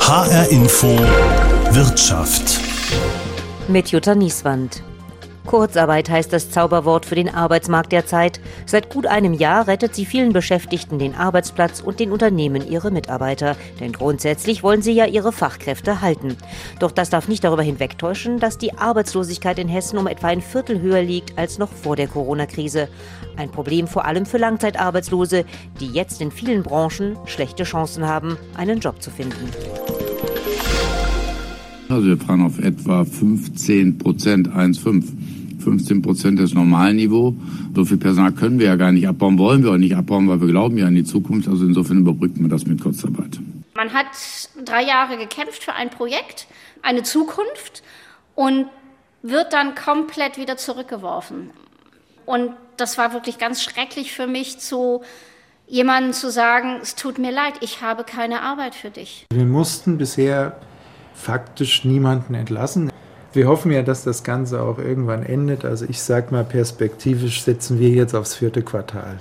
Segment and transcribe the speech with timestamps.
[0.00, 0.88] HR Info
[1.70, 2.58] Wirtschaft
[3.68, 4.82] mit Jutta Nieswand.
[5.46, 8.40] Kurzarbeit heißt das Zauberwort für den Arbeitsmarkt derzeit.
[8.66, 13.56] Seit gut einem Jahr rettet sie vielen Beschäftigten den Arbeitsplatz und den Unternehmen ihre Mitarbeiter.
[13.80, 16.36] Denn grundsätzlich wollen sie ja ihre Fachkräfte halten.
[16.78, 20.80] Doch das darf nicht darüber hinwegtäuschen, dass die Arbeitslosigkeit in Hessen um etwa ein Viertel
[20.80, 22.88] höher liegt als noch vor der Corona-Krise.
[23.36, 25.44] Ein Problem vor allem für Langzeitarbeitslose,
[25.80, 29.50] die jetzt in vielen Branchen schlechte Chancen haben, einen Job zu finden.
[31.88, 35.39] Also wir fahren auf etwa 15 Prozent, 1,5.
[35.60, 37.34] 15 Prozent das Normalniveau.
[37.74, 40.40] So viel Personal können wir ja gar nicht abbauen, wollen wir auch nicht abbauen, weil
[40.40, 41.48] wir glauben ja an die Zukunft.
[41.48, 43.38] Also insofern überbrückt man das mit Kurzarbeit.
[43.74, 44.06] Man hat
[44.64, 46.46] drei Jahre gekämpft für ein Projekt,
[46.82, 47.82] eine Zukunft
[48.34, 48.66] und
[49.22, 51.50] wird dann komplett wieder zurückgeworfen.
[52.26, 55.02] Und das war wirklich ganz schrecklich für mich, zu
[55.66, 59.26] jemandem zu sagen, es tut mir leid, ich habe keine Arbeit für dich.
[59.32, 60.56] Wir mussten bisher
[61.14, 62.89] faktisch niemanden entlassen.
[63.32, 65.64] Wir hoffen ja, dass das Ganze auch irgendwann endet.
[65.64, 69.18] Also ich sage mal, perspektivisch setzen wir jetzt aufs vierte Quartal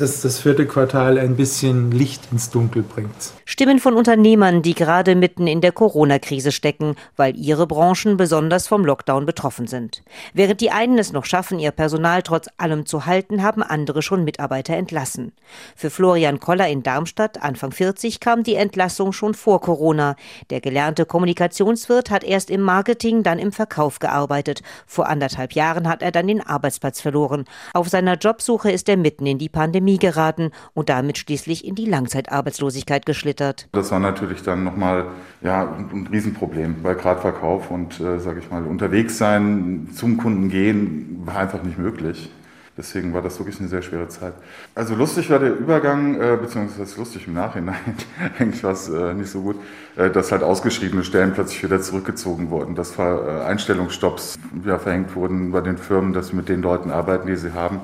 [0.00, 3.10] dass das vierte Quartal ein bisschen Licht ins Dunkel bringt.
[3.44, 8.84] Stimmen von Unternehmern, die gerade mitten in der Corona-Krise stecken, weil ihre Branchen besonders vom
[8.84, 10.02] Lockdown betroffen sind.
[10.32, 14.24] Während die einen es noch schaffen, ihr Personal trotz allem zu halten, haben andere schon
[14.24, 15.32] Mitarbeiter entlassen.
[15.76, 20.16] Für Florian Koller in Darmstadt, Anfang 40, kam die Entlassung schon vor Corona.
[20.50, 24.62] Der gelernte Kommunikationswirt hat erst im Marketing, dann im Verkauf gearbeitet.
[24.86, 27.44] Vor anderthalb Jahren hat er dann den Arbeitsplatz verloren.
[27.74, 31.74] Auf seiner Jobsuche ist er mitten in die Pandemie Pandemie geraten und damit schließlich in
[31.74, 33.68] die Langzeitarbeitslosigkeit geschlittert.
[33.72, 35.06] Das war natürlich dann nochmal
[35.42, 40.48] ja, ein Riesenproblem, weil gerade Verkauf und, äh, sage ich mal, unterwegs sein, zum Kunden
[40.48, 42.30] gehen, war einfach nicht möglich.
[42.78, 44.32] Deswegen war das wirklich eine sehr schwere Zeit.
[44.74, 47.76] Also lustig war der Übergang, äh, beziehungsweise lustig im Nachhinein,
[48.38, 49.56] eigentlich war es äh, nicht so gut,
[49.96, 55.52] äh, dass halt ausgeschriebene Stellen plötzlich wieder zurückgezogen wurden, dass äh, Einstellungsstopps wieder verhängt wurden
[55.52, 57.80] bei den Firmen, dass sie mit den Leuten arbeiten, die sie haben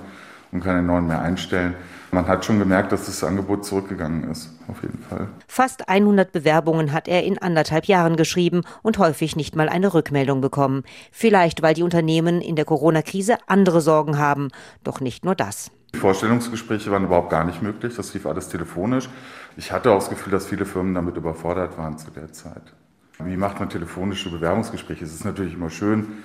[0.53, 1.75] und keine neuen mehr einstellen.
[2.13, 5.29] Man hat schon gemerkt, dass das Angebot zurückgegangen ist, auf jeden Fall.
[5.49, 10.41] Fast 100 Bewerbungen hat er in anderthalb Jahren geschrieben und häufig nicht mal eine Rückmeldung
[10.41, 10.85] bekommen.
[11.13, 14.49] Vielleicht, weil die Unternehmen in der Corona-Krise andere Sorgen haben.
[14.85, 15.71] Doch nicht nur das.
[15.95, 17.95] Die Vorstellungsgespräche waren überhaupt gar nicht möglich.
[17.97, 19.09] Das lief alles telefonisch.
[19.57, 22.75] Ich hatte auch das Gefühl, dass viele Firmen damit überfordert waren zu der Zeit.
[23.19, 25.05] Wie macht man telefonische Bewerbungsgespräche?
[25.05, 26.19] Es ist natürlich immer schön,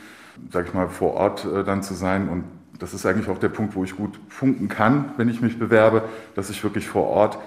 [0.51, 2.43] sag ich mal, vor Ort äh, dann zu sein und
[2.81, 6.03] das ist eigentlich auch der Punkt, wo ich gut funken kann, wenn ich mich bewerbe,
[6.35, 7.37] dass ich wirklich vor Ort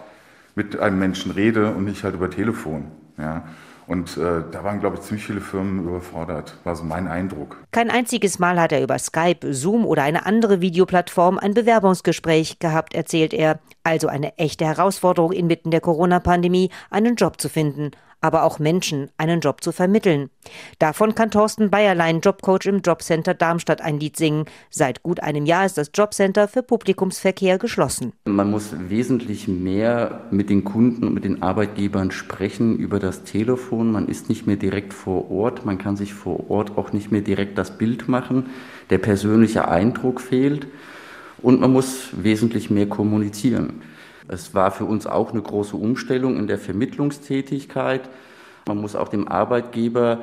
[0.54, 2.86] mit einem Menschen rede und nicht halt über Telefon.
[3.18, 3.42] Ja.
[3.86, 7.58] Und äh, da waren, glaube ich, ziemlich viele Firmen überfordert, war so mein Eindruck.
[7.72, 12.94] Kein einziges Mal hat er über Skype, Zoom oder eine andere Videoplattform ein Bewerbungsgespräch gehabt,
[12.94, 13.58] erzählt er.
[13.82, 17.90] Also eine echte Herausforderung inmitten der Corona-Pandemie, einen Job zu finden
[18.24, 20.30] aber auch Menschen einen Job zu vermitteln.
[20.78, 24.46] Davon kann Thorsten Bayerlein, Jobcoach im Jobcenter Darmstadt, ein Lied singen.
[24.70, 28.14] Seit gut einem Jahr ist das Jobcenter für Publikumsverkehr geschlossen.
[28.24, 33.92] Man muss wesentlich mehr mit den Kunden und mit den Arbeitgebern sprechen über das Telefon.
[33.92, 35.66] Man ist nicht mehr direkt vor Ort.
[35.66, 38.46] Man kann sich vor Ort auch nicht mehr direkt das Bild machen.
[38.88, 40.66] Der persönliche Eindruck fehlt.
[41.42, 43.82] Und man muss wesentlich mehr kommunizieren.
[44.28, 48.08] Es war für uns auch eine große Umstellung in der Vermittlungstätigkeit.
[48.66, 50.20] Man muss auch dem Arbeitgeber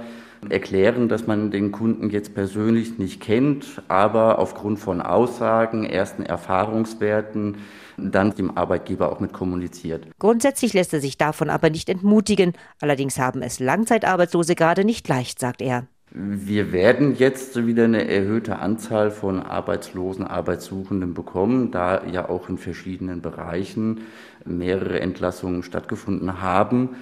[0.49, 7.57] erklären, dass man den Kunden jetzt persönlich nicht kennt, aber aufgrund von Aussagen, ersten Erfahrungswerten
[7.97, 10.07] dann dem Arbeitgeber auch mit kommuniziert.
[10.17, 12.53] Grundsätzlich lässt er sich davon aber nicht entmutigen.
[12.79, 15.85] Allerdings haben es Langzeitarbeitslose gerade nicht leicht, sagt er.
[16.13, 22.57] Wir werden jetzt wieder eine erhöhte Anzahl von Arbeitslosen, Arbeitssuchenden bekommen, da ja auch in
[22.57, 24.01] verschiedenen Bereichen
[24.43, 26.97] mehrere Entlassungen stattgefunden haben,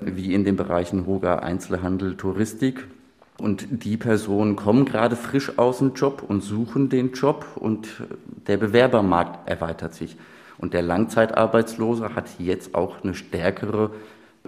[0.00, 2.86] wie in den Bereichen Hoga, Einzelhandel, Touristik.
[3.36, 8.02] Und die Personen kommen gerade frisch aus dem Job und suchen den Job und
[8.46, 10.16] der Bewerbermarkt erweitert sich.
[10.56, 13.90] Und der Langzeitarbeitslose hat jetzt auch eine stärkere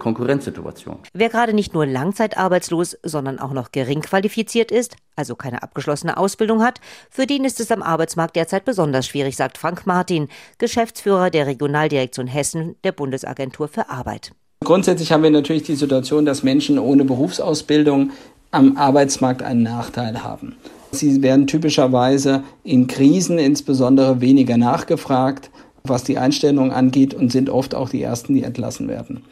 [0.01, 0.97] Konkurrenzsituation.
[1.15, 6.61] Wer gerade nicht nur langzeitarbeitslos, sondern auch noch gering qualifiziert ist, also keine abgeschlossene Ausbildung
[6.65, 11.47] hat, für den ist es am Arbeitsmarkt derzeit besonders schwierig, sagt Frank Martin, Geschäftsführer der
[11.47, 14.33] Regionaldirektion Hessen der Bundesagentur für Arbeit.
[14.65, 18.11] Grundsätzlich haben wir natürlich die Situation, dass Menschen ohne Berufsausbildung
[18.51, 20.57] am Arbeitsmarkt einen Nachteil haben.
[20.93, 25.51] Sie werden typischerweise in Krisen insbesondere weniger nachgefragt,
[25.85, 29.23] was die Einstellung angeht und sind oft auch die Ersten, die entlassen werden.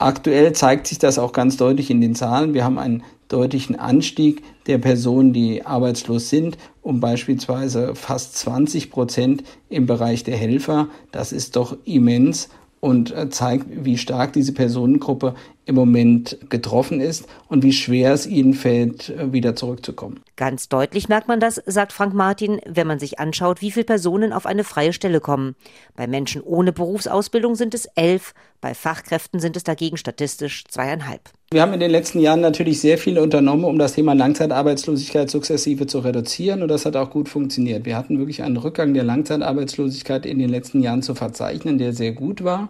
[0.00, 2.54] Aktuell zeigt sich das auch ganz deutlich in den Zahlen.
[2.54, 9.44] Wir haben einen deutlichen Anstieg der Personen, die arbeitslos sind, um beispielsweise fast 20 Prozent
[9.68, 10.88] im Bereich der Helfer.
[11.12, 12.48] Das ist doch immens.
[12.80, 15.34] und äh, zeigt, wie stark diese Personengruppe
[15.70, 20.20] im Moment getroffen ist und wie schwer es ihnen fällt, wieder zurückzukommen.
[20.36, 24.32] Ganz deutlich merkt man das, sagt Frank Martin, wenn man sich anschaut, wie viele Personen
[24.32, 25.54] auf eine freie Stelle kommen.
[25.96, 31.30] Bei Menschen ohne Berufsausbildung sind es elf, bei Fachkräften sind es dagegen statistisch zweieinhalb.
[31.52, 35.86] Wir haben in den letzten Jahren natürlich sehr viel unternommen, um das Thema Langzeitarbeitslosigkeit sukzessive
[35.86, 37.86] zu reduzieren und das hat auch gut funktioniert.
[37.86, 42.12] Wir hatten wirklich einen Rückgang der Langzeitarbeitslosigkeit in den letzten Jahren zu verzeichnen, der sehr
[42.12, 42.68] gut war.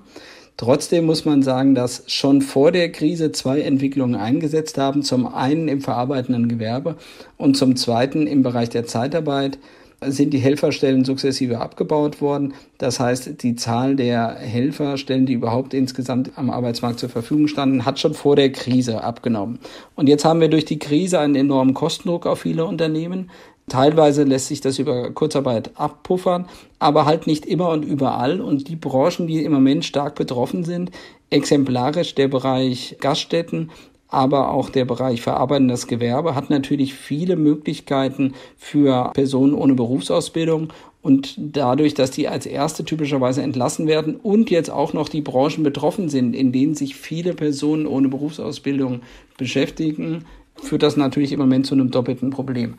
[0.60, 5.02] Trotzdem muss man sagen, dass schon vor der Krise zwei Entwicklungen eingesetzt haben.
[5.02, 6.96] Zum einen im verarbeitenden Gewerbe
[7.38, 9.58] und zum zweiten im Bereich der Zeitarbeit
[10.04, 12.52] sind die Helferstellen sukzessive abgebaut worden.
[12.76, 17.98] Das heißt, die Zahl der Helferstellen, die überhaupt insgesamt am Arbeitsmarkt zur Verfügung standen, hat
[17.98, 19.60] schon vor der Krise abgenommen.
[19.94, 23.30] Und jetzt haben wir durch die Krise einen enormen Kostendruck auf viele Unternehmen.
[23.70, 26.46] Teilweise lässt sich das über Kurzarbeit abpuffern,
[26.80, 28.40] aber halt nicht immer und überall.
[28.40, 30.90] Und die Branchen, die im Moment stark betroffen sind,
[31.30, 33.70] exemplarisch der Bereich Gaststätten,
[34.08, 40.72] aber auch der Bereich verarbeitendes Gewerbe hat natürlich viele Möglichkeiten für Personen ohne Berufsausbildung.
[41.00, 45.62] Und dadurch, dass die als erste typischerweise entlassen werden und jetzt auch noch die Branchen
[45.62, 49.02] betroffen sind, in denen sich viele Personen ohne Berufsausbildung
[49.38, 50.24] beschäftigen,
[50.60, 52.74] führt das natürlich im Moment zu einem doppelten Problem.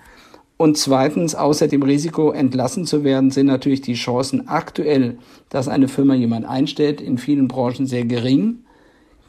[0.62, 5.18] Und zweitens, außer dem Risiko, entlassen zu werden, sind natürlich die Chancen aktuell,
[5.50, 8.60] dass eine Firma jemand einstellt, in vielen Branchen sehr gering.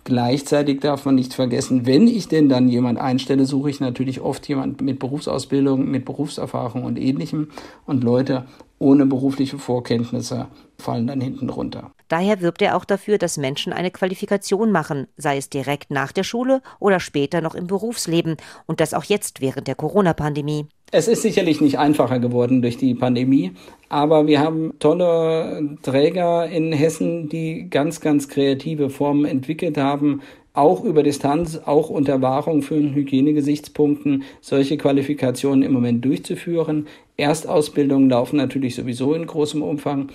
[0.05, 4.47] Gleichzeitig darf man nicht vergessen, wenn ich denn dann jemand einstelle, suche ich natürlich oft
[4.47, 7.49] jemand mit Berufsausbildung, mit Berufserfahrung und ähnlichem.
[7.87, 8.45] Und Leute
[8.79, 11.93] ohne berufliche Vorkenntnisse fallen dann hinten runter.
[12.13, 16.25] Daher wirbt er auch dafür, dass Menschen eine Qualifikation machen, sei es direkt nach der
[16.25, 18.37] Schule oder später noch im Berufsleben
[18.67, 20.67] und das auch jetzt während der Corona-Pandemie.
[20.91, 23.53] Es ist sicherlich nicht einfacher geworden durch die Pandemie,
[23.89, 30.21] aber wir haben tolle Träger in Hessen, die ganz, ganz kreative Formen entwickelt haben,
[30.53, 36.89] auch über Distanz, auch unter Wahrung von Hygienegesichtspunkten solche Qualifikationen im Moment durchzuführen.
[37.17, 40.09] Erstausbildungen laufen natürlich sowieso in großem Umfang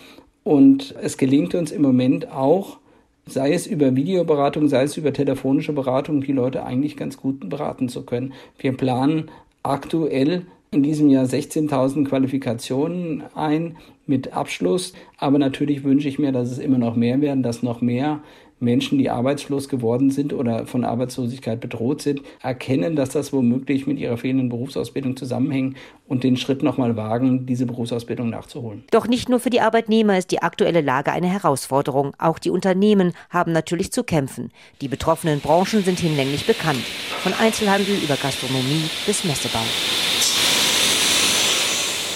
[0.47, 2.77] und es gelingt uns im Moment auch,
[3.25, 7.89] sei es über Videoberatung, sei es über telefonische Beratung, die Leute eigentlich ganz gut beraten
[7.89, 8.31] zu können.
[8.57, 9.29] Wir planen
[9.61, 14.93] aktuell in diesem Jahr 16.000 Qualifikationen ein mit Abschluss.
[15.17, 18.21] Aber natürlich wünsche ich mir, dass es immer noch mehr werden, dass noch mehr
[18.59, 23.99] Menschen, die arbeitslos geworden sind oder von Arbeitslosigkeit bedroht sind, erkennen, dass das womöglich mit
[23.99, 25.77] ihrer fehlenden Berufsausbildung zusammenhängt
[26.07, 28.83] und den Schritt nochmal wagen, diese Berufsausbildung nachzuholen.
[28.91, 32.13] Doch nicht nur für die Arbeitnehmer ist die aktuelle Lage eine Herausforderung.
[32.17, 34.51] Auch die Unternehmen haben natürlich zu kämpfen.
[34.81, 36.83] Die betroffenen Branchen sind hinlänglich bekannt.
[37.21, 39.63] Von Einzelhandel über Gastronomie bis Messebau.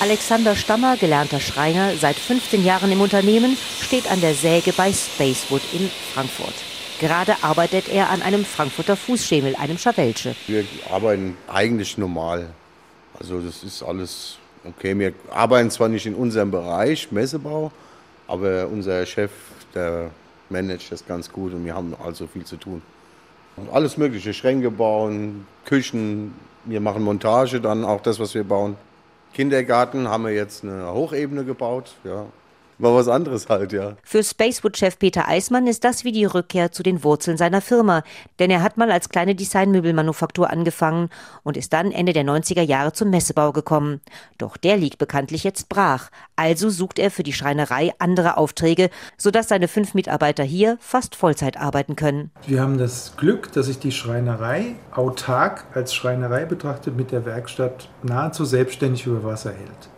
[0.01, 5.61] Alexander Stammer, gelernter Schreiner, seit 15 Jahren im Unternehmen, steht an der Säge bei Spacewood
[5.73, 6.55] in Frankfurt.
[6.99, 10.35] Gerade arbeitet er an einem Frankfurter Fußschemel, einem Schavelsche.
[10.47, 12.49] Wir arbeiten eigentlich normal.
[13.19, 14.97] Also das ist alles okay.
[14.97, 17.71] Wir arbeiten zwar nicht in unserem Bereich, Messebau,
[18.27, 19.29] aber unser Chef,
[19.75, 20.09] der
[20.49, 22.81] managt das ganz gut und wir haben also viel zu tun.
[23.55, 26.33] Und alles mögliche, Schränke bauen, Küchen,
[26.65, 28.75] wir machen Montage, dann auch das, was wir bauen.
[29.33, 32.25] Kindergarten haben wir jetzt eine Hochebene gebaut, ja.
[32.81, 33.95] War was anderes halt, ja.
[34.01, 38.01] Für Spacewood-Chef Peter Eismann ist das wie die Rückkehr zu den Wurzeln seiner Firma.
[38.39, 41.09] Denn er hat mal als kleine Designmöbelmanufaktur angefangen
[41.43, 44.01] und ist dann Ende der 90er Jahre zum Messebau gekommen.
[44.39, 46.09] Doch der liegt bekanntlich jetzt brach.
[46.35, 51.57] Also sucht er für die Schreinerei andere Aufträge, sodass seine fünf Mitarbeiter hier fast Vollzeit
[51.57, 52.31] arbeiten können.
[52.47, 57.89] Wir haben das Glück, dass sich die Schreinerei autark als Schreinerei betrachtet mit der Werkstatt
[58.01, 59.90] nahezu selbstständig über Wasser hält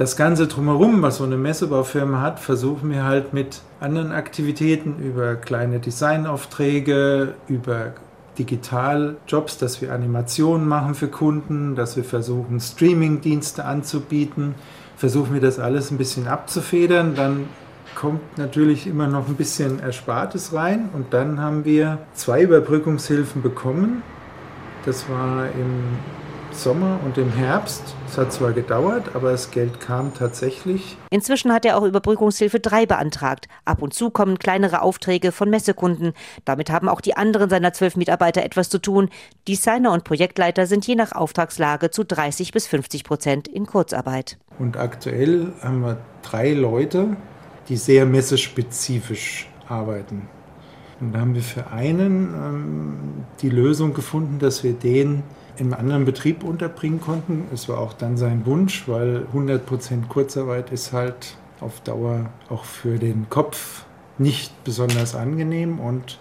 [0.00, 5.36] das Ganze drumherum, was so eine Messebaufirma hat, versuchen wir halt mit anderen Aktivitäten über
[5.36, 7.92] kleine Designaufträge, über
[8.38, 14.54] Digitaljobs, dass wir Animationen machen für Kunden, dass wir versuchen, Streamingdienste anzubieten,
[14.96, 17.14] versuchen wir das alles ein bisschen abzufedern.
[17.14, 17.48] Dann
[17.94, 24.02] kommt natürlich immer noch ein bisschen Erspartes rein und dann haben wir zwei Überbrückungshilfen bekommen.
[24.86, 25.98] Das war im
[26.62, 27.82] Sommer und im Herbst.
[28.06, 30.96] Es hat zwar gedauert, aber das Geld kam tatsächlich.
[31.10, 33.48] Inzwischen hat er auch Überbrückungshilfe 3 beantragt.
[33.64, 36.12] Ab und zu kommen kleinere Aufträge von Messekunden.
[36.44, 39.08] Damit haben auch die anderen seiner zwölf Mitarbeiter etwas zu tun.
[39.48, 44.38] Designer und Projektleiter sind je nach Auftragslage zu 30 bis 50 Prozent in Kurzarbeit.
[44.58, 47.16] Und aktuell haben wir drei Leute,
[47.68, 50.28] die sehr messespezifisch arbeiten.
[51.00, 52.98] Und da haben wir für einen ähm,
[53.40, 55.22] die Lösung gefunden, dass wir den
[55.58, 57.44] einem anderen Betrieb unterbringen konnten.
[57.52, 62.98] Es war auch dann sein Wunsch, weil 100% Kurzarbeit ist halt auf Dauer auch für
[62.98, 63.84] den Kopf
[64.18, 66.18] nicht besonders angenehm und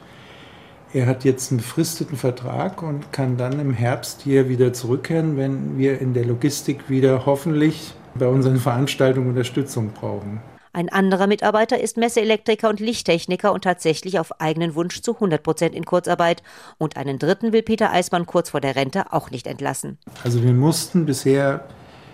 [0.91, 5.77] er hat jetzt einen befristeten Vertrag und kann dann im Herbst hier wieder zurückkehren, wenn
[5.77, 10.41] wir in der Logistik wieder hoffentlich bei unseren Veranstaltungen Unterstützung brauchen.
[10.71, 15.73] Ein anderer Mitarbeiter ist Messeelektriker und Lichttechniker und tatsächlich auf eigenen Wunsch zu 100 Prozent
[15.73, 16.43] in Kurzarbeit.
[16.77, 19.97] Und einen dritten will Peter Eismann kurz vor der Rente auch nicht entlassen.
[20.23, 21.65] Also wir mussten bisher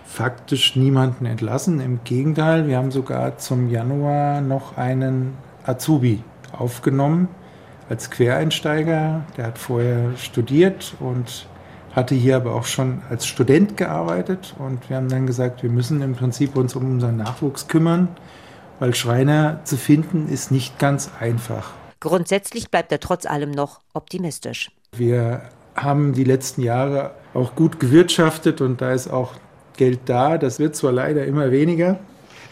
[0.06, 1.80] faktisch niemanden entlassen.
[1.80, 5.34] Im Gegenteil, wir haben sogar zum Januar noch einen
[5.66, 6.22] Azubi
[6.52, 7.28] aufgenommen
[7.90, 9.24] als Quereinsteiger.
[9.36, 11.46] Der hat vorher studiert und
[11.94, 14.54] hatte hier aber auch schon als Student gearbeitet.
[14.58, 18.08] Und wir haben dann gesagt, wir müssen im Prinzip uns um unseren Nachwuchs kümmern
[18.78, 21.72] weil Schreiner zu finden ist nicht ganz einfach.
[22.00, 24.70] Grundsätzlich bleibt er trotz allem noch optimistisch.
[24.96, 25.42] Wir
[25.74, 29.34] haben die letzten Jahre auch gut gewirtschaftet und da ist auch
[29.76, 30.38] Geld da.
[30.38, 31.98] Das wird zwar leider immer weniger,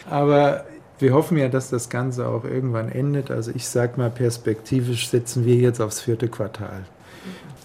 [0.09, 0.65] aber
[0.99, 3.31] wir hoffen ja, dass das Ganze auch irgendwann endet.
[3.31, 6.85] Also ich sage mal, perspektivisch setzen wir jetzt aufs vierte Quartal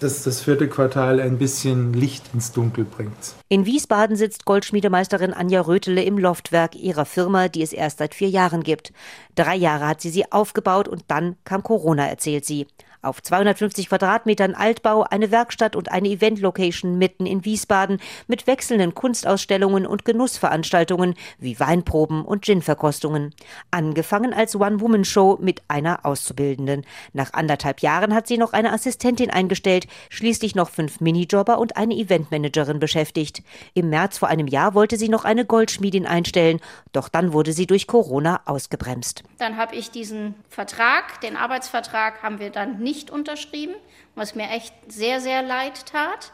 [0.01, 3.35] dass das vierte Quartal ein bisschen Licht ins Dunkel bringt.
[3.49, 8.29] In Wiesbaden sitzt Goldschmiedemeisterin Anja Rötele im Loftwerk ihrer Firma, die es erst seit vier
[8.29, 8.93] Jahren gibt.
[9.35, 12.67] Drei Jahre hat sie sie aufgebaut und dann kam Corona, erzählt sie.
[13.03, 19.87] Auf 250 Quadratmetern Altbau, eine Werkstatt und eine Event-Location mitten in Wiesbaden mit wechselnden Kunstausstellungen
[19.87, 23.33] und Genussveranstaltungen wie Weinproben und Ginverkostungen.
[23.71, 26.85] Angefangen als One-Woman-Show mit einer Auszubildenden.
[27.13, 31.95] Nach anderthalb Jahren hat sie noch eine Assistentin eingestellt, schließlich noch fünf Minijobber und eine
[31.95, 33.41] Eventmanagerin beschäftigt.
[33.73, 36.59] Im März vor einem Jahr wollte sie noch eine Goldschmiedin einstellen,
[36.91, 39.23] doch dann wurde sie durch Corona ausgebremst.
[39.39, 43.75] Dann habe ich diesen Vertrag, den Arbeitsvertrag, haben wir dann nicht nicht unterschrieben,
[44.15, 46.33] was mir echt sehr, sehr leid tat.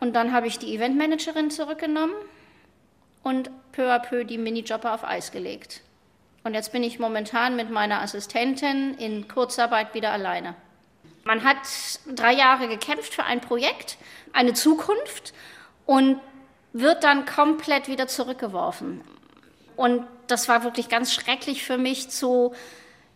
[0.00, 2.14] Und dann habe ich die Eventmanagerin zurückgenommen
[3.22, 5.80] und peu à peu die Minijobber auf Eis gelegt.
[6.44, 10.54] Und jetzt bin ich momentan mit meiner Assistentin in Kurzarbeit wieder alleine.
[11.24, 11.56] Man hat
[12.06, 13.96] drei Jahre gekämpft für ein Projekt,
[14.34, 15.32] eine Zukunft
[15.86, 16.20] und
[16.74, 19.00] wird dann komplett wieder zurückgeworfen.
[19.76, 22.52] Und das war wirklich ganz schrecklich für mich zu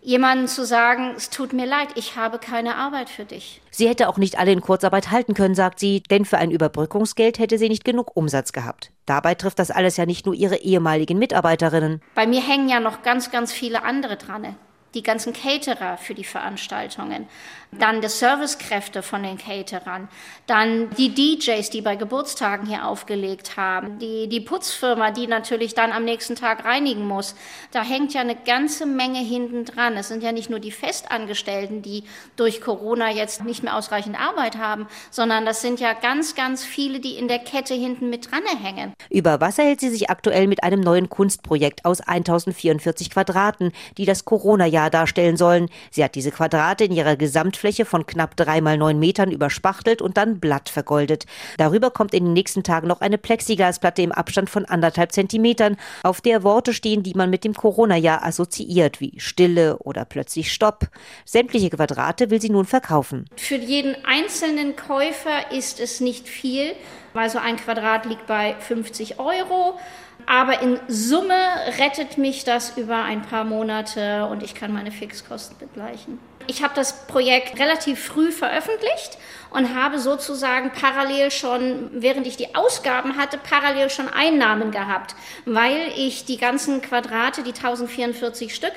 [0.07, 3.61] jemandem zu sagen, es tut mir leid, ich habe keine Arbeit für dich.
[3.71, 7.41] Sie hätte auch nicht alle in Kurzarbeit halten können, sagt sie, denn für ein Überbrückungsgeld
[7.41, 8.93] hätte sie nicht genug Umsatz gehabt.
[9.05, 12.01] Dabei trifft das alles ja nicht nur ihre ehemaligen Mitarbeiterinnen.
[12.15, 14.57] Bei mir hängen ja noch ganz, ganz viele andere dran
[14.95, 17.29] die ganzen Caterer für die Veranstaltungen,
[17.73, 20.09] dann die Servicekräfte von den Caterern,
[20.47, 25.93] dann die DJs, die bei Geburtstagen hier aufgelegt haben, die, die Putzfirma, die natürlich dann
[25.93, 27.35] am nächsten Tag reinigen muss.
[27.73, 29.97] Da hängt ja eine ganze Menge hinten dran.
[29.97, 32.05] Es sind ja nicht nur die Festangestellten, die
[32.37, 37.01] durch Corona jetzt nicht mehr ausreichend Arbeit haben, sondern das sind ja ganz, ganz viele,
[37.01, 38.95] die in der Kette hinten mit dran hängen.
[39.11, 44.25] Über Wasser hält sie sich aktuell mit einem neuen Kunstprojekt aus 1044 Quadraten, die das
[44.25, 45.69] Corona-Jahr Jahr darstellen sollen.
[45.91, 50.17] Sie hat diese Quadrate in ihrer Gesamtfläche von knapp drei mal neun Metern überspachtelt und
[50.17, 51.27] dann blatt vergoldet.
[51.59, 56.21] Darüber kommt in den nächsten Tagen noch eine Plexiglasplatte im Abstand von anderthalb Zentimetern, auf
[56.21, 60.89] der Worte stehen, die man mit dem Corona-Jahr assoziiert, wie Stille oder plötzlich Stopp.
[61.25, 63.27] Sämtliche Quadrate will sie nun verkaufen.
[63.37, 66.73] Für jeden einzelnen Käufer ist es nicht viel,
[67.13, 69.79] weil so ein Quadrat liegt bei 50 Euro.
[70.27, 71.39] Aber in Summe
[71.79, 76.19] rettet mich das über ein paar Monate und ich kann meine Fixkosten begleichen.
[76.49, 79.19] Ich habe das Projekt relativ früh veröffentlicht
[79.51, 85.15] und habe sozusagen parallel schon, während ich die Ausgaben hatte, parallel schon Einnahmen gehabt,
[85.45, 88.73] weil ich die ganzen Quadrate, die 1044 Stück,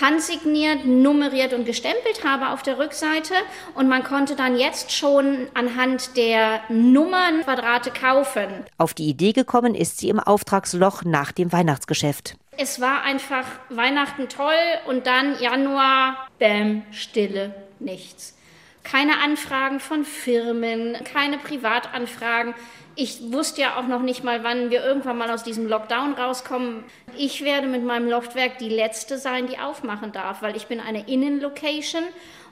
[0.00, 3.34] handsigniert, nummeriert und gestempelt habe auf der Rückseite
[3.74, 8.48] und man konnte dann jetzt schon anhand der Nummern Quadrate kaufen.
[8.78, 12.36] Auf die Idee gekommen ist sie im Auftragsloch nach dem Weihnachtsgeschäft.
[12.58, 14.52] Es war einfach Weihnachten toll
[14.86, 18.36] und dann Januar, bäm, Stille, nichts.
[18.84, 22.54] Keine Anfragen von Firmen, keine Privatanfragen.
[22.94, 26.84] Ich wusste ja auch noch nicht mal, wann wir irgendwann mal aus diesem Lockdown rauskommen.
[27.16, 31.08] Ich werde mit meinem Loftwerk die letzte sein, die aufmachen darf, weil ich bin eine
[31.08, 32.02] Innenlocation.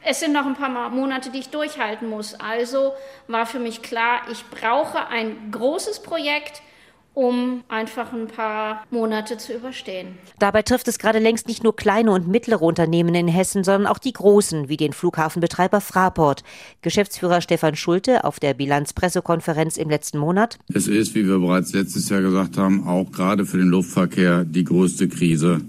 [0.02, 2.34] Es sind noch ein paar Monate, die ich durchhalten muss.
[2.34, 2.94] Also
[3.28, 6.62] war für mich klar, ich brauche ein großes Projekt,
[7.14, 10.08] um einfach ein paar Monate zu überstehen.
[10.38, 13.98] Dabei trifft es gerade längst nicht nur kleine und mittlere Unternehmen in Hessen, sondern auch
[13.98, 16.44] die großen, wie den Flughafenbetreiber Fraport.
[16.82, 20.58] Geschäftsführer Stefan Schulte auf der Bilanzpressekonferenz im letzten Monat.
[20.72, 24.64] Es ist, wie wir bereits letztes Jahr gesagt haben, auch gerade für den Luftverkehr die
[24.64, 25.60] größte Krise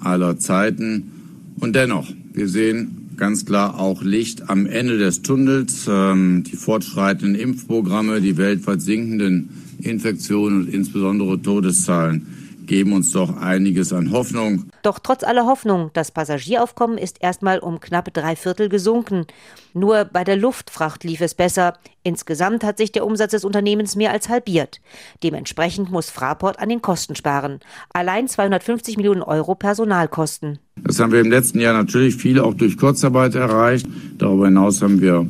[0.00, 1.12] aller Zeiten.
[1.60, 5.86] Und dennoch, wir sehen ganz klar auch Licht am Ende des Tunnels.
[5.88, 12.26] Ähm, die fortschreitenden Impfprogramme, die weltweit sinkenden Infektionen und insbesondere Todeszahlen
[12.66, 14.70] geben uns doch einiges an Hoffnung.
[14.82, 19.26] Doch trotz aller Hoffnung, das Passagieraufkommen ist erstmal um knapp drei Viertel gesunken.
[19.74, 21.74] Nur bei der Luftfracht lief es besser.
[22.02, 24.80] Insgesamt hat sich der Umsatz des Unternehmens mehr als halbiert.
[25.22, 27.60] Dementsprechend muss Fraport an den Kosten sparen.
[27.92, 30.58] Allein 250 Millionen Euro Personalkosten.
[30.76, 33.86] Das haben wir im letzten Jahr natürlich viel auch durch Kurzarbeit erreicht.
[34.18, 35.26] Darüber hinaus haben wir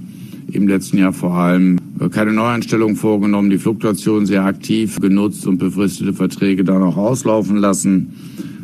[0.53, 1.79] im letzten Jahr vor allem
[2.11, 8.13] keine Neueinstellungen vorgenommen, die Fluktuation sehr aktiv genutzt und befristete Verträge dann auch auslaufen lassen.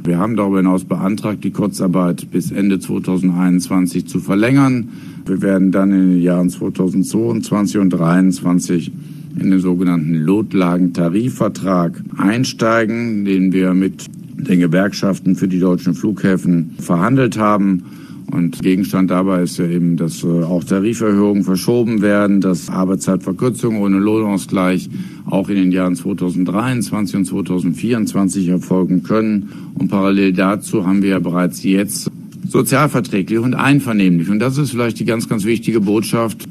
[0.05, 4.89] Wir haben darüber hinaus beantragt, die Kurzarbeit bis Ende 2021 zu verlängern.
[5.27, 8.93] Wir werden dann in den Jahren 2022 und 2023
[9.39, 17.39] in den sogenannten Lotlagentarifvertrag einsteigen, den wir mit den Gewerkschaften für die deutschen Flughäfen verhandelt
[17.39, 17.85] haben.
[18.31, 23.99] Und Gegenstand dabei ist ja eben, dass äh, auch Tariferhöhungen verschoben werden, dass Arbeitszeitverkürzungen ohne
[23.99, 24.89] Lohnausgleich
[25.27, 29.51] auch in den Jahren 2023 und 2024 erfolgen können.
[29.75, 32.11] Und parallel dazu haben wir ja bereits jetzt
[32.49, 34.31] sozialverträglich und einvernehmlich.
[34.31, 36.47] Und das ist vielleicht die ganz, ganz wichtige Botschaft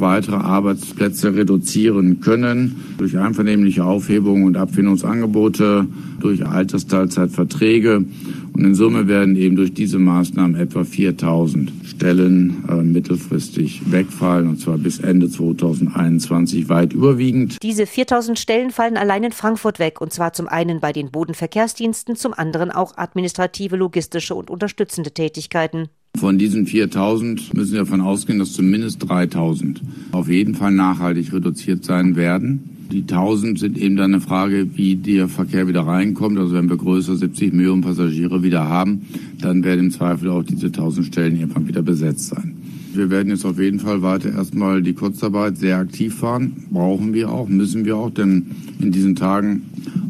[0.00, 5.86] weitere Arbeitsplätze reduzieren können durch einvernehmliche Aufhebungen und Abfindungsangebote,
[6.20, 8.04] durch Altersteilzeitverträge.
[8.52, 14.60] Und in Summe werden eben durch diese Maßnahmen etwa 4000 Stellen äh, mittelfristig wegfallen, und
[14.60, 17.58] zwar bis Ende 2021 weit überwiegend.
[17.62, 22.14] Diese 4000 Stellen fallen allein in Frankfurt weg, und zwar zum einen bei den Bodenverkehrsdiensten,
[22.14, 25.88] zum anderen auch administrative, logistische und unterstützende Tätigkeiten.
[26.16, 31.84] Von diesen 4000 müssen wir davon ausgehen, dass zumindest 3000 auf jeden Fall nachhaltig reduziert
[31.84, 32.70] sein werden.
[32.92, 36.38] Die 1000 sind eben dann eine Frage, wie der Verkehr wieder reinkommt.
[36.38, 39.02] Also wenn wir größer 70 Millionen Passagiere wieder haben,
[39.40, 42.54] dann werden im Zweifel auch diese 1000 Stellen irgendwann wieder besetzt sein.
[42.94, 46.52] Wir werden jetzt auf jeden Fall weiter erstmal die Kurzarbeit sehr aktiv fahren.
[46.70, 48.46] Brauchen wir auch, müssen wir auch, denn
[48.78, 49.62] in diesen Tagen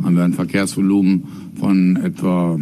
[0.03, 1.23] haben wir ein Verkehrsvolumen
[1.59, 2.59] von etwa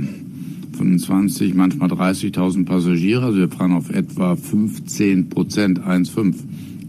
[0.77, 3.25] 25, manchmal 30.000 Passagiere.
[3.25, 6.35] Also wir fahren auf etwa 15 Prozent, 1,5.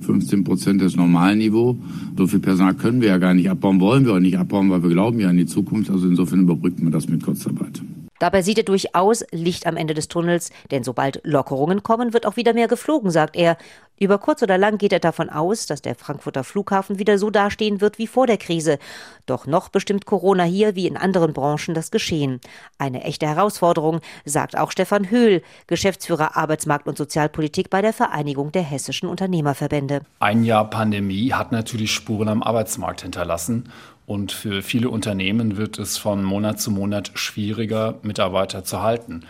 [0.03, 1.77] 15 Prozent des Normalniveau.
[2.17, 4.83] So viel Personal können wir ja gar nicht abbauen, wollen wir auch nicht abbauen, weil
[4.83, 5.89] wir glauben ja an die Zukunft.
[5.89, 7.81] Also insofern überbrückt man das mit Kurzarbeit.
[8.19, 12.35] Dabei sieht er durchaus Licht am Ende des Tunnels, denn sobald Lockerungen kommen, wird auch
[12.35, 13.57] wieder mehr geflogen, sagt er.
[13.99, 17.79] Über kurz oder lang geht er davon aus, dass der Frankfurter Flughafen wieder so dastehen
[17.79, 18.79] wird wie vor der Krise.
[19.27, 22.41] Doch noch bestimmt Corona hier wie in anderen Branchen das Geschehen.
[22.77, 28.63] Eine echte Herausforderung, sagt auch Stefan Höhl, Geschäftsführer Arbeitsmarkt und Sozialpolitik bei der Vereinigung der
[28.63, 30.01] hessischen Unternehmerverbände.
[30.19, 33.69] Ein Jahr Pandemie hat natürlich Spuren am Arbeitsmarkt hinterlassen.
[34.05, 39.21] Und für viele Unternehmen wird es von Monat zu Monat schwieriger, Mitarbeiter zu halten.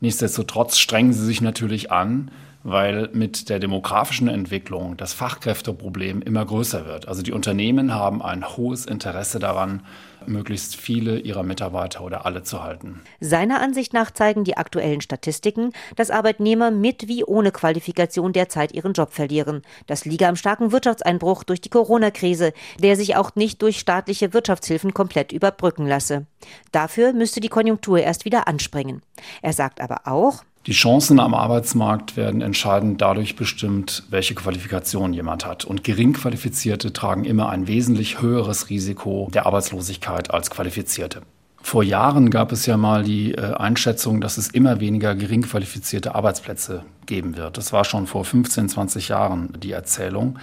[0.00, 2.30] Nichtsdestotrotz strengen sie sich natürlich an,
[2.64, 7.06] weil mit der demografischen Entwicklung das Fachkräfteproblem immer größer wird.
[7.06, 9.82] Also die Unternehmen haben ein hohes Interesse daran,
[10.28, 13.00] möglichst viele ihrer Mitarbeiter oder alle zu halten.
[13.20, 18.92] Seiner Ansicht nach zeigen die aktuellen Statistiken, dass Arbeitnehmer mit wie ohne Qualifikation derzeit ihren
[18.92, 19.62] Job verlieren.
[19.86, 24.94] Das liege am starken Wirtschaftseinbruch durch die Corona-Krise, der sich auch nicht durch staatliche Wirtschaftshilfen
[24.94, 26.26] komplett überbrücken lasse.
[26.72, 29.02] Dafür müsste die Konjunktur erst wieder anspringen.
[29.42, 35.46] Er sagt aber auch, die Chancen am Arbeitsmarkt werden entscheidend dadurch bestimmt, welche Qualifikation jemand
[35.46, 35.64] hat.
[35.64, 41.22] Und Geringqualifizierte tragen immer ein wesentlich höheres Risiko der Arbeitslosigkeit als Qualifizierte.
[41.62, 46.84] Vor Jahren gab es ja mal die äh, Einschätzung, dass es immer weniger geringqualifizierte Arbeitsplätze
[47.06, 47.58] geben wird.
[47.58, 50.38] Das war schon vor 15, 20 Jahren die Erzählung.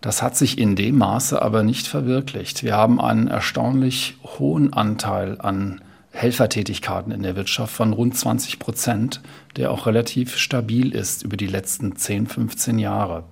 [0.00, 2.62] Das hat sich in dem Maße aber nicht verwirklicht.
[2.62, 5.80] Wir haben einen erstaunlich hohen Anteil an
[6.14, 9.20] Helfertätigkeiten in der Wirtschaft von rund 20 Prozent,
[9.56, 13.24] der auch relativ stabil ist über die letzten 10, 15 Jahre.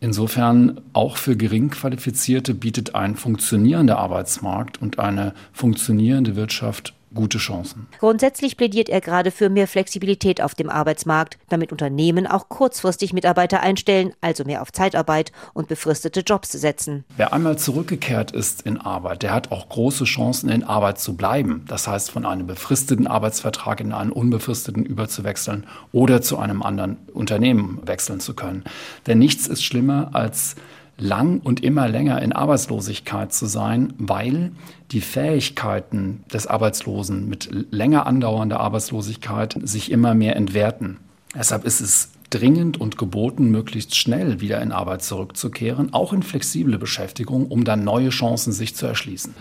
[0.00, 7.86] Insofern auch für Geringqualifizierte bietet ein funktionierender Arbeitsmarkt und eine funktionierende Wirtschaft gute Chancen.
[7.98, 13.60] Grundsätzlich plädiert er gerade für mehr Flexibilität auf dem Arbeitsmarkt, damit Unternehmen auch kurzfristig Mitarbeiter
[13.60, 17.04] einstellen, also mehr auf Zeitarbeit und befristete Jobs setzen.
[17.16, 21.64] Wer einmal zurückgekehrt ist in Arbeit, der hat auch große Chancen, in Arbeit zu bleiben.
[21.68, 27.80] Das heißt, von einem befristeten Arbeitsvertrag in einen unbefristeten überzuwechseln oder zu einem anderen Unternehmen
[27.84, 28.64] wechseln zu können.
[29.06, 30.56] Denn nichts ist schlimmer als
[30.96, 34.52] lang und immer länger in Arbeitslosigkeit zu sein, weil
[34.92, 40.98] die Fähigkeiten des Arbeitslosen mit länger andauernder Arbeitslosigkeit sich immer mehr entwerten.
[41.34, 46.78] Deshalb ist es dringend und geboten, möglichst schnell wieder in Arbeit zurückzukehren, auch in flexible
[46.78, 49.34] Beschäftigung, um dann neue Chancen sich zu erschließen.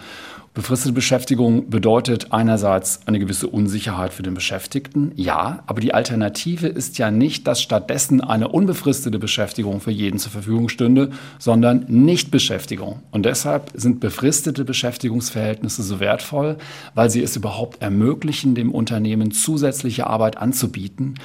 [0.54, 7.00] Befristete Beschäftigung bedeutet einerseits eine gewisse Unsicherheit für den Beschäftigten, ja, aber die Alternative ist
[7.00, 13.02] ja nicht, dass stattdessen eine unbefristete Beschäftigung für jeden zur Verfügung stünde, sondern Nichtbeschäftigung.
[13.10, 16.58] Und deshalb sind befristete Beschäftigungsverhältnisse so wertvoll,
[16.94, 21.16] weil sie es überhaupt ermöglichen, dem Unternehmen zusätzliche Arbeit anzubieten,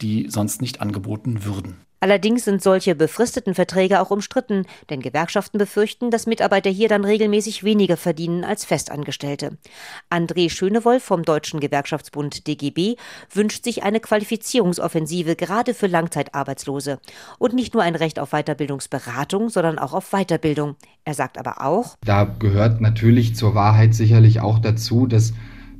[0.00, 1.86] die sonst nicht angeboten würden.
[1.98, 7.64] Allerdings sind solche befristeten Verträge auch umstritten, denn Gewerkschaften befürchten, dass Mitarbeiter hier dann regelmäßig
[7.64, 9.56] weniger verdienen als Festangestellte.
[10.10, 12.96] André Schönewolf vom Deutschen Gewerkschaftsbund DGB
[13.32, 17.00] wünscht sich eine Qualifizierungsoffensive gerade für Langzeitarbeitslose.
[17.38, 20.76] Und nicht nur ein Recht auf Weiterbildungsberatung, sondern auch auf Weiterbildung.
[21.04, 25.32] Er sagt aber auch, da gehört natürlich zur Wahrheit sicherlich auch dazu, dass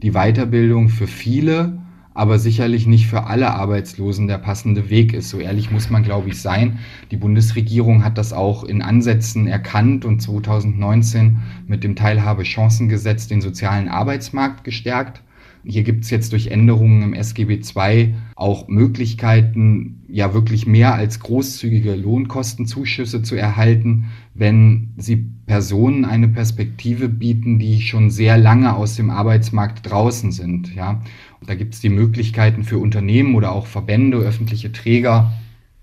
[0.03, 1.86] die Weiterbildung für viele
[2.17, 5.29] aber sicherlich nicht für alle Arbeitslosen der passende Weg ist.
[5.29, 6.79] So ehrlich muss man, glaube ich, sein.
[7.11, 13.89] Die Bundesregierung hat das auch in Ansätzen erkannt und 2019 mit dem Teilhabechancengesetz den sozialen
[13.89, 15.23] Arbeitsmarkt gestärkt.
[15.69, 21.19] Hier gibt es jetzt durch Änderungen im SGB II auch Möglichkeiten, ja wirklich mehr als
[21.19, 28.95] großzügige Lohnkostenzuschüsse zu erhalten, wenn sie Personen eine Perspektive bieten, die schon sehr lange aus
[28.95, 30.73] dem Arbeitsmarkt draußen sind.
[30.75, 31.03] Ja.
[31.45, 35.33] Da gibt es die Möglichkeiten für Unternehmen oder auch Verbände, öffentliche Träger,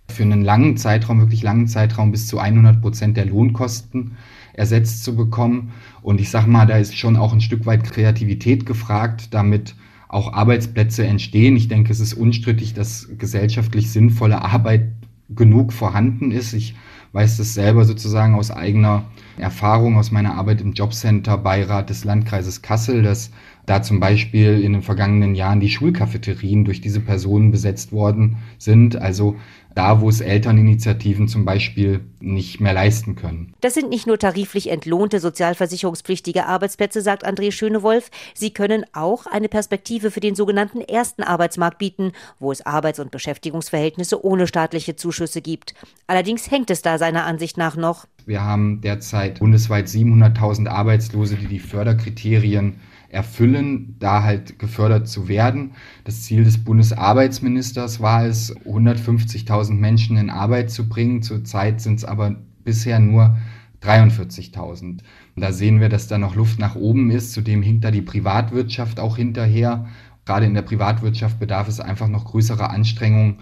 [0.09, 4.11] für einen langen Zeitraum, wirklich langen Zeitraum bis zu 100 Prozent der Lohnkosten
[4.53, 5.71] ersetzt zu bekommen.
[6.03, 9.75] Und ich sage mal, da ist schon auch ein Stück weit Kreativität gefragt, damit
[10.09, 11.55] auch Arbeitsplätze entstehen.
[11.55, 14.89] Ich denke, es ist unstrittig, dass gesellschaftlich sinnvolle Arbeit
[15.29, 16.53] genug vorhanden ist.
[16.53, 16.75] Ich
[17.13, 19.05] weiß das selber sozusagen aus eigener
[19.37, 23.31] Erfahrung, aus meiner Arbeit im Jobcenter Beirat des Landkreises Kassel, dass
[23.65, 28.97] da zum Beispiel in den vergangenen Jahren die Schulcafeterien durch diese Personen besetzt worden sind.
[28.97, 29.37] Also
[29.75, 33.53] da, wo es Elterninitiativen zum Beispiel nicht mehr leisten können.
[33.61, 38.11] Das sind nicht nur tariflich entlohnte sozialversicherungspflichtige Arbeitsplätze, sagt André Schönewolf.
[38.35, 43.11] Sie können auch eine Perspektive für den sogenannten ersten Arbeitsmarkt bieten, wo es Arbeits- und
[43.11, 45.73] Beschäftigungsverhältnisse ohne staatliche Zuschüsse gibt.
[46.05, 48.05] Allerdings hängt es da seiner Ansicht nach noch.
[48.25, 52.75] Wir haben derzeit bundesweit 700.000 Arbeitslose, die die Förderkriterien
[53.13, 55.71] erfüllen, da halt gefördert zu werden.
[56.03, 61.21] Das Ziel des Bundesarbeitsministers war es, 150.000 Menschen in Arbeit zu bringen.
[61.21, 63.37] Zurzeit sind es aber bisher nur
[63.81, 64.99] 43.000.
[65.35, 67.33] Da sehen wir, dass da noch Luft nach oben ist.
[67.33, 69.85] Zudem hinkt da die Privatwirtschaft auch hinterher.
[70.25, 73.39] Gerade in der Privatwirtschaft bedarf es einfach noch größerer Anstrengungen,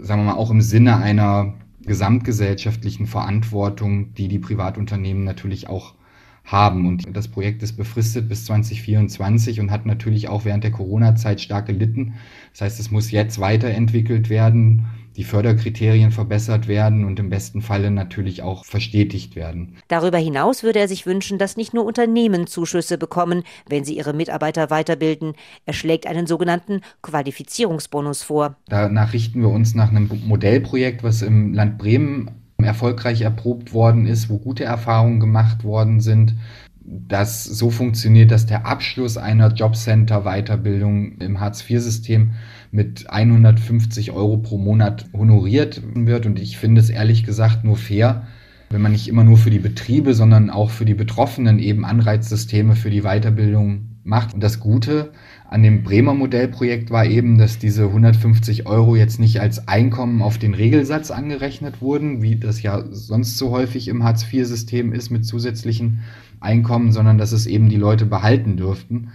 [0.00, 5.94] sagen wir mal, auch im Sinne einer gesamtgesellschaftlichen Verantwortung, die die Privatunternehmen natürlich auch
[6.44, 6.86] haben.
[6.86, 11.66] Und das Projekt ist befristet bis 2024 und hat natürlich auch während der Corona-Zeit stark
[11.66, 12.14] gelitten.
[12.52, 17.90] Das heißt, es muss jetzt weiterentwickelt werden, die Förderkriterien verbessert werden und im besten Falle
[17.90, 19.76] natürlich auch verstetigt werden.
[19.88, 24.12] Darüber hinaus würde er sich wünschen, dass nicht nur Unternehmen Zuschüsse bekommen, wenn sie ihre
[24.12, 25.34] Mitarbeiter weiterbilden.
[25.66, 28.56] Er schlägt einen sogenannten Qualifizierungsbonus vor.
[28.68, 32.30] Danach richten wir uns nach einem Modellprojekt, was im Land Bremen
[32.64, 36.34] erfolgreich erprobt worden ist, wo gute Erfahrungen gemacht worden sind,
[36.82, 42.32] das so funktioniert, dass der Abschluss einer Jobcenter-Weiterbildung im Hartz-IV-System
[42.72, 46.26] mit 150 Euro pro Monat honoriert wird.
[46.26, 48.26] Und ich finde es ehrlich gesagt nur fair,
[48.70, 52.76] wenn man nicht immer nur für die Betriebe, sondern auch für die Betroffenen eben Anreizsysteme
[52.76, 54.34] für die Weiterbildung macht.
[54.34, 55.12] Und das Gute
[55.50, 60.38] an dem Bremer Modellprojekt war eben, dass diese 150 Euro jetzt nicht als Einkommen auf
[60.38, 66.02] den Regelsatz angerechnet wurden, wie das ja sonst so häufig im Hartz-IV-System ist mit zusätzlichen
[66.38, 69.08] Einkommen, sondern dass es eben die Leute behalten dürften.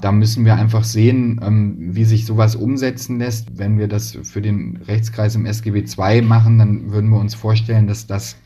[0.00, 3.58] Da müssen wir einfach sehen, ähm, wie sich sowas umsetzen lässt.
[3.58, 7.86] Wenn wir das für den Rechtskreis im SGB II machen, dann würden wir uns vorstellen,
[7.86, 8.36] dass das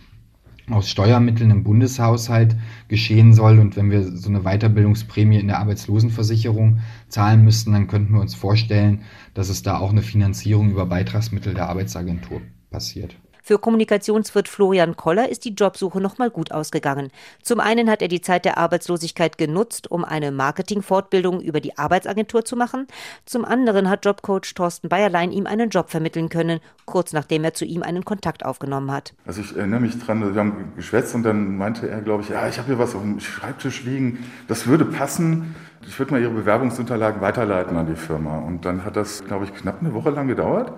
[0.71, 2.57] aus Steuermitteln im Bundeshaushalt
[2.89, 3.59] geschehen soll.
[3.59, 8.35] Und wenn wir so eine Weiterbildungsprämie in der Arbeitslosenversicherung zahlen müssten, dann könnten wir uns
[8.35, 9.03] vorstellen,
[9.35, 13.17] dass es da auch eine Finanzierung über Beitragsmittel der Arbeitsagentur passiert.
[13.49, 17.09] Für Kommunikationswirt Florian Koller ist die Jobsuche nochmal gut ausgegangen.
[17.43, 22.45] Zum einen hat er die Zeit der Arbeitslosigkeit genutzt, um eine Marketingfortbildung über die Arbeitsagentur
[22.45, 22.87] zu machen.
[23.25, 27.65] Zum anderen hat Jobcoach Thorsten Bayerlein ihm einen Job vermitteln können, kurz nachdem er zu
[27.65, 29.15] ihm einen Kontakt aufgenommen hat.
[29.25, 32.47] Also ich erinnere mich dran, wir haben geschwätzt und dann meinte er, glaube ich, ja,
[32.49, 35.55] ich habe hier was auf dem Schreibtisch liegen, das würde passen.
[35.87, 38.41] Ich würde mal Ihre Bewerbungsunterlagen weiterleiten an die Firma.
[38.41, 40.75] Und dann hat das, glaube ich, knapp eine Woche lang gedauert.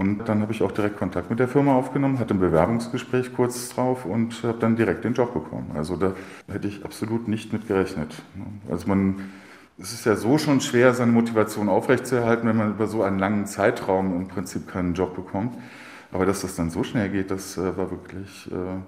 [0.00, 3.68] Und dann habe ich auch direkt Kontakt mit der Firma aufgenommen, hatte ein Bewerbungsgespräch kurz
[3.68, 5.72] drauf und habe dann direkt den Job bekommen.
[5.74, 6.14] Also da
[6.50, 8.14] hätte ich absolut nicht mit gerechnet.
[8.70, 9.28] Also man,
[9.78, 13.44] es ist ja so schon schwer, seine Motivation aufrechtzuerhalten, wenn man über so einen langen
[13.44, 15.58] Zeitraum im Prinzip keinen Job bekommt.
[16.12, 18.80] Aber dass das dann so schnell geht, das äh, war wirklich äh,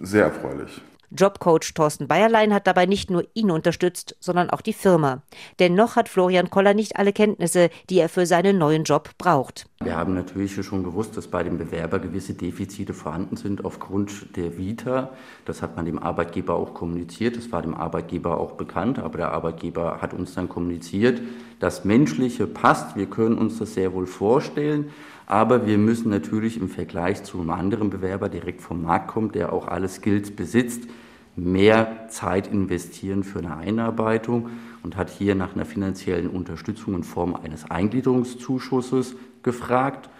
[0.00, 0.80] sehr erfreulich.
[1.10, 5.22] Jobcoach Thorsten Bayerlein hat dabei nicht nur ihn unterstützt, sondern auch die Firma.
[5.58, 9.66] Denn noch hat Florian Koller nicht alle Kenntnisse, die er für seinen neuen Job braucht.
[9.82, 14.56] Wir haben natürlich schon gewusst, dass bei dem Bewerber gewisse Defizite vorhanden sind aufgrund der
[14.56, 15.10] Vita.
[15.46, 17.36] Das hat man dem Arbeitgeber auch kommuniziert.
[17.36, 18.98] Das war dem Arbeitgeber auch bekannt.
[18.98, 21.20] Aber der Arbeitgeber hat uns dann kommuniziert,
[21.58, 22.94] das Menschliche passt.
[22.96, 24.90] Wir können uns das sehr wohl vorstellen.
[25.30, 29.36] Aber wir müssen natürlich im Vergleich zu einem anderen Bewerber, der direkt vom Markt kommt,
[29.36, 30.88] der auch alle Skills besitzt,
[31.36, 34.50] mehr Zeit investieren für eine Einarbeitung
[34.82, 39.14] und hat hier nach einer finanziellen Unterstützung in Form eines Eingliederungszuschusses
[39.44, 40.10] gefragt.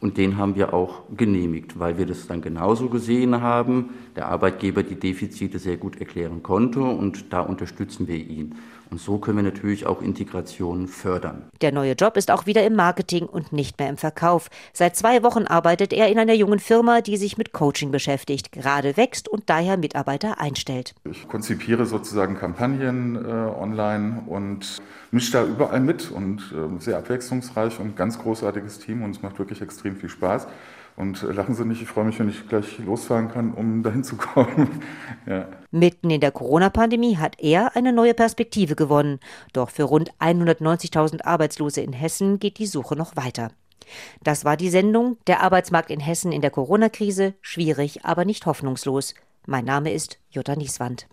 [0.00, 4.82] Und den haben wir auch genehmigt, weil wir das dann genauso gesehen haben, der Arbeitgeber
[4.82, 8.54] die Defizite sehr gut erklären konnte und da unterstützen wir ihn.
[8.90, 11.44] Und so können wir natürlich auch Integration fördern.
[11.60, 14.50] Der neue Job ist auch wieder im Marketing und nicht mehr im Verkauf.
[14.72, 18.96] Seit zwei Wochen arbeitet er in einer jungen Firma, die sich mit Coaching beschäftigt, gerade
[18.96, 20.94] wächst und daher Mitarbeiter einstellt.
[21.08, 24.82] Ich konzipiere sozusagen Kampagnen äh, online und
[25.12, 29.38] mische da überall mit und äh, sehr abwechslungsreich und ganz großartiges Team und es macht
[29.38, 30.46] wirklich extrem viel Spaß.
[30.96, 34.04] Und äh, lachen Sie nicht, ich freue mich, wenn ich gleich losfahren kann, um dahin
[34.04, 34.82] zu kommen.
[35.26, 35.48] ja.
[35.70, 39.20] Mitten in der Corona-Pandemie hat er eine neue Perspektive gewonnen.
[39.52, 43.50] Doch für rund 190.000 Arbeitslose in Hessen geht die Suche noch weiter.
[44.22, 47.34] Das war die Sendung Der Arbeitsmarkt in Hessen in der Corona-Krise.
[47.40, 49.14] Schwierig, aber nicht hoffnungslos.
[49.46, 51.08] Mein Name ist Jutta Nieswand.